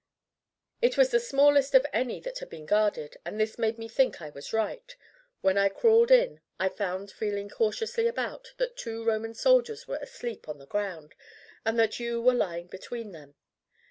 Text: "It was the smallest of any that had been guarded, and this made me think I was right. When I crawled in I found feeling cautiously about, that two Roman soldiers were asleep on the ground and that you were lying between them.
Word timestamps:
"It 0.81 0.97
was 0.97 1.11
the 1.11 1.19
smallest 1.19 1.75
of 1.75 1.85
any 1.93 2.19
that 2.21 2.39
had 2.39 2.49
been 2.49 2.65
guarded, 2.65 3.17
and 3.23 3.39
this 3.39 3.59
made 3.59 3.77
me 3.77 3.87
think 3.87 4.19
I 4.19 4.31
was 4.31 4.51
right. 4.51 4.95
When 5.41 5.59
I 5.59 5.69
crawled 5.69 6.09
in 6.09 6.41
I 6.59 6.69
found 6.69 7.11
feeling 7.11 7.49
cautiously 7.49 8.07
about, 8.07 8.55
that 8.57 8.75
two 8.77 9.03
Roman 9.03 9.35
soldiers 9.35 9.87
were 9.87 9.99
asleep 10.01 10.49
on 10.49 10.57
the 10.57 10.65
ground 10.65 11.13
and 11.63 11.77
that 11.77 11.99
you 11.99 12.19
were 12.19 12.33
lying 12.33 12.65
between 12.65 13.11
them. 13.11 13.35